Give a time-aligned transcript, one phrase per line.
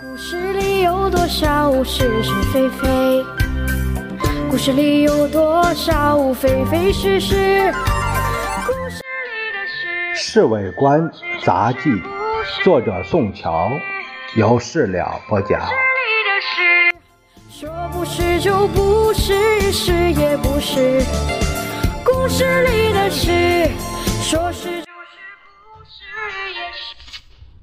[0.00, 3.22] 故事里有多少是是非非？
[4.50, 7.70] 故事里有多少非非是是？
[8.64, 11.10] 故事里的事，《侍卫官
[11.44, 11.90] 杂记》，
[12.64, 13.70] 作者宋乔，
[14.36, 15.60] 由事了播讲。
[15.60, 15.74] 故事
[16.08, 21.02] 里的事，说不是就不是，是也不是。
[22.02, 23.68] 故事里的事，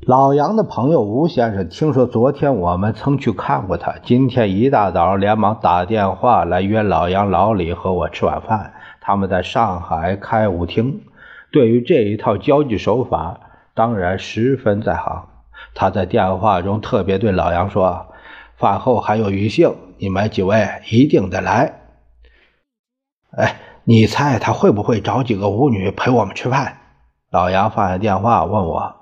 [0.07, 8.71] 老杨的朋友吴先生听说昨天我们曾去看过他，今天一大早连忙打电话来约老杨、老李和我吃晚饭。
[9.01, 11.01] 他们在上海开舞厅，
[11.51, 13.41] 对于这一套交际手法
[13.73, 15.27] 当然十分在行。
[15.73, 18.05] 他在电话中特别对老杨说
[18.55, 21.81] ：“饭后还有余兴，你们几位一定得来。”
[23.35, 26.77] 哎，你猜他会不会找几个舞女陪我们吃饭？
[27.29, 28.93] 老杨放下电话问我。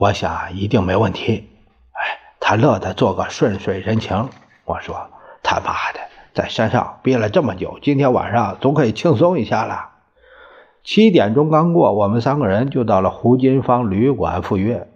[0.00, 1.50] 我想一定没问题。
[1.92, 4.30] 哎，他乐得做个顺水人情。
[4.64, 5.10] 我说
[5.42, 6.00] 他妈的，
[6.32, 9.90] 在山上憋了这么久，今天晚上总可以轻松一下了。
[10.82, 14.88] 七点钟刚过，我们三个人就到了胡金芳旅馆赴约。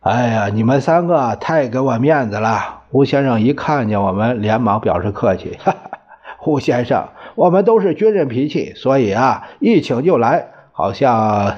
[0.00, 2.82] 哎呀，你们三个太给我面子了！
[2.90, 5.56] 胡先生一看见我们，连忙表示客气。
[5.64, 5.98] 哈哈，
[6.36, 11.54] 胡先生，我们都是军人脾气，所以啊，一请就来，好像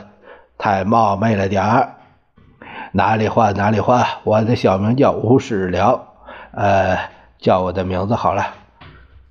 [0.56, 1.94] 太冒昧了点儿。
[2.96, 6.14] 哪里话哪里话，我的小名叫吴世辽，
[6.52, 6.96] 呃，
[7.38, 8.54] 叫我的名字好了。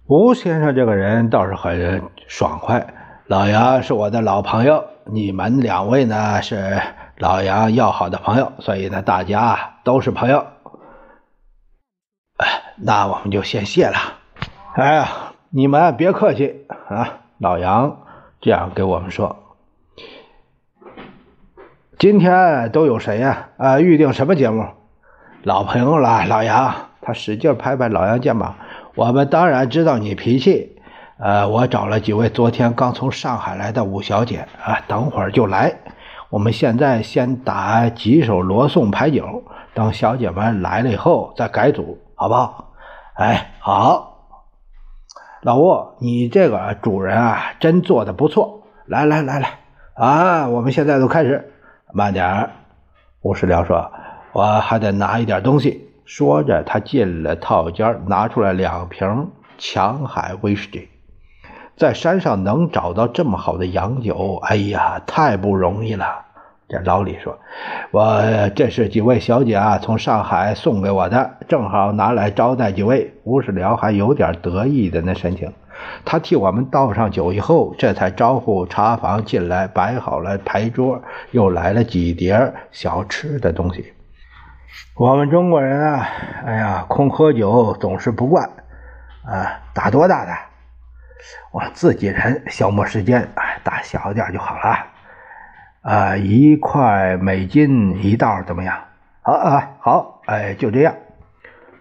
[0.05, 2.85] 吴先生这个人倒是很爽快。
[3.25, 6.79] 老杨是我的老朋友，你们两位呢是
[7.17, 10.45] 老杨要好的朋友，所以呢大家都是朋友。
[12.37, 13.97] 哎，那我们就先谢了。
[14.75, 15.07] 哎呀，
[15.49, 17.21] 你们别客气啊！
[17.39, 17.97] 老杨
[18.41, 19.35] 这样给我们说。
[21.97, 23.79] 今天都有谁呀、啊？
[23.79, 24.65] 预定什么节目？
[25.43, 26.75] 老朋友了，老杨。
[27.01, 28.55] 他使劲拍拍老杨肩膀。
[28.95, 30.77] 我们当然知道你脾气。
[31.17, 35.73] 呃，我找了几位昨天刚从上海来的五小姐啊，等会儿就来。
[36.29, 42.73] 我们现在先打几首罗宋牌九，等小姐们来了以后再改组，好不好？
[43.13, 44.17] 哎，好。
[45.43, 48.63] 老吴，你这个主人啊，真做的不错。
[48.85, 49.59] 来来来来，
[49.93, 51.53] 啊，我们现在都开始。
[51.97, 52.49] 慢点儿，
[53.21, 53.89] 吴世良说
[54.35, 60.89] ：“我还得拿一点东西。”说着，他进了套间，拿出来两瓶强海威士忌。
[61.77, 66.25] 在山上能找到这么好的洋酒，哎呀，太不容易了。
[66.67, 67.39] 这老李说
[67.91, 68.21] ：“我
[68.57, 75.53] 这是几位小姐啊，从上海送给我的，正好拿来招待几位。”吴世良还有点得意的那神情。
[76.03, 83.93] 他替我们倒上酒以后，这才招呼茶房进来，摆好了牌桌，又来了几碟小吃的东西。
[84.97, 86.07] 我们中国人啊，
[86.45, 88.49] 哎呀，空喝酒总是不惯
[89.25, 89.61] 啊。
[89.73, 90.31] 打多大的？
[91.51, 93.29] 我自己人，消磨时间，
[93.63, 94.85] 打小点就好了。
[95.81, 98.77] 啊，一块美金一道，怎么样？
[99.21, 100.95] 好啊，好，哎，就这样。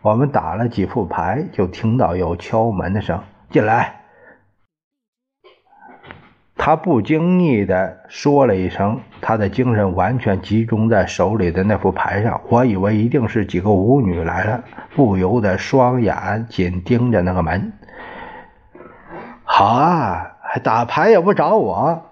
[0.03, 3.21] 我们打了几副牌，就听到有敲门的声。
[3.54, 4.00] 进来，
[6.56, 12.41] 他不经意的说了一声，他的精神完全集中在手里的那副牌上。
[12.48, 14.64] 我以为一定是几个舞女来了，
[14.97, 17.72] 不由得双眼紧盯着那个门。
[19.44, 20.32] 好啊，
[20.64, 22.10] 打牌也不找我。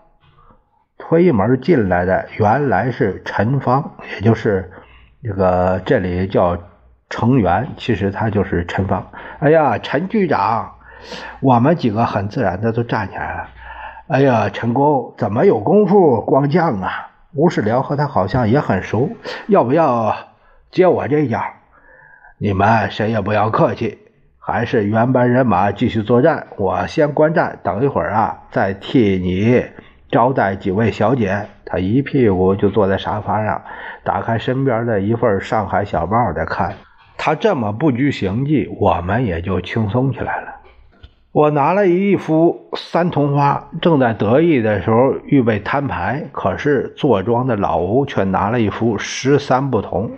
[0.97, 4.71] 推门进来的原来是陈芳，也就是
[5.25, 6.57] 这个这里叫
[7.11, 9.11] 成员，其实他就是陈芳。
[9.41, 10.77] 哎呀，陈局长。
[11.41, 13.49] 我们几个很自然的都站起来了。
[14.09, 17.11] 哎呀，陈工怎么有功夫光降啊？
[17.35, 19.11] 吴世良和他好像也很熟，
[19.47, 20.15] 要不要
[20.71, 21.41] 接我这一脚？
[22.37, 23.99] 你们谁也不要客气，
[24.39, 26.49] 还是原班人马继续作战。
[26.59, 29.65] 我先观战，等一会儿啊，再替你
[30.11, 31.47] 招待几位小姐。
[31.65, 33.63] 他一屁股就坐在沙发上，
[34.05, 36.75] 打开身边的一份《上海小报》在看。
[37.17, 40.52] 他这么不拘形迹，我们也就轻松起来了。
[41.33, 50.11] 我拿了一副三同花，正在得意的时候预备摊牌，可是坐庄的老吴却拿了一副十三不同。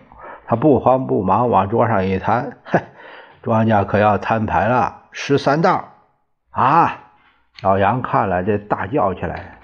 [0.47, 2.81] 他不慌不忙往桌上一摊，嘿，
[3.43, 5.85] 庄家可要摊牌了，十三道
[6.51, 6.99] 啊！
[7.63, 9.61] 老杨看了这大叫起来：“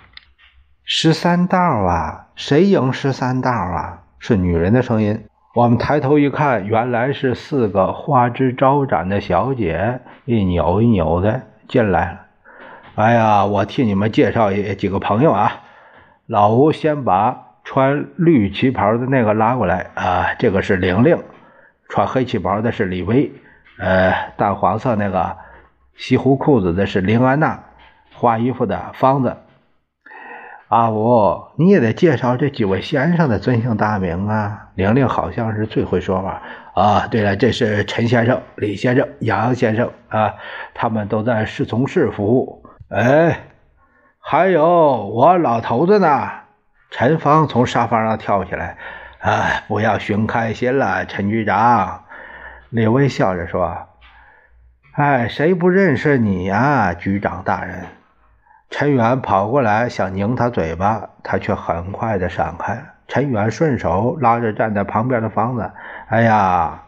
[0.84, 2.28] 十三道啊！
[2.36, 5.26] 谁赢十三道啊？”是女人的声音。
[5.52, 12.20] 我们抬头一看，原来是四个花枝招展的小姐，一扭一扭的进来了。
[12.94, 15.62] 哎呀，我替你们介绍几个朋友啊！
[16.26, 21.18] 老吴先把穿绿旗袍的那个拉过来啊，这个是玲玲，
[21.88, 23.32] 穿黑旗袍的是李薇，
[23.80, 25.36] 呃，淡黄色那个
[25.96, 27.64] 西湖裤子的是林安娜，
[28.14, 29.36] 花衣服的方子。
[30.70, 34.68] 阿五，你也得介绍这几位先生的尊姓大名啊！
[34.76, 36.40] 玲玲好像是最会说话
[36.74, 37.08] 啊。
[37.08, 40.36] 对了，这是陈先生、李先生、杨先生啊，
[40.72, 42.64] 他们都在侍从室服务。
[42.88, 43.40] 哎，
[44.20, 46.30] 还有我老头子呢。
[46.92, 48.76] 陈芳从沙发上跳起来，
[49.18, 52.04] 啊，不要寻开心了，陈局长。
[52.68, 53.88] 李威笑着说
[54.94, 57.86] ：“哎，谁不认识你呀，局长大人？”
[58.70, 62.82] 陈远跑过来想拧他嘴巴，他却很快的闪开。
[63.08, 65.70] 陈远顺手拉着站在旁边的方子
[66.08, 66.84] ：“哎呀，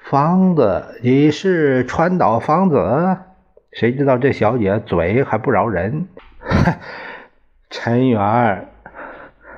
[0.00, 3.18] 方子，你是川岛方子？
[3.72, 6.08] 谁知道这小姐嘴还不饶人。”
[7.68, 8.66] 陈远，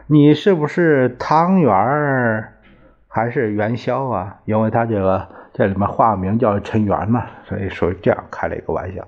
[0.08, 2.52] 你是不是汤圆
[3.06, 4.38] 还是元宵啊？
[4.44, 9.06] 因为他这个这里面化名叫陈元嘛，所以说这样开了一个玩笑。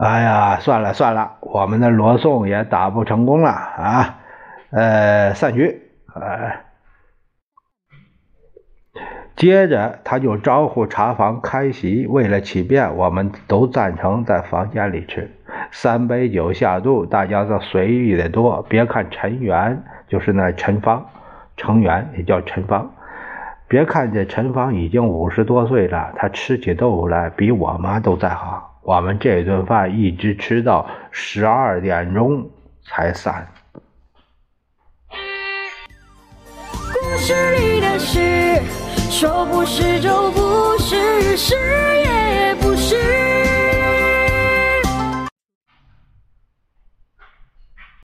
[0.00, 4.18] 哎呀，算了算了，我们的罗宋也打不成功了啊！
[4.70, 5.90] 呃，散局。
[6.14, 6.52] 呃，
[9.36, 15.30] 接着他就招呼茶房开席，为了起便，我们都赞成在房间里吃。
[15.70, 18.64] 三杯酒下肚，大家都随意的多。
[18.70, 21.04] 别看陈元，就是那陈芳，
[21.58, 22.90] 成员也叫陈芳。
[23.68, 28.62] 别看这陈芳已经五十多岁了，他吃起豆腐来比我妈都在行。
[28.82, 32.48] 我们这顿饭一直吃到十二点钟
[32.82, 33.46] 才散。
[36.92, 38.62] 故事里的事，
[39.10, 41.89] 说不是就不是，是。